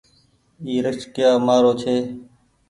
[0.65, 1.95] اي رڪسييآ مآرو ڇي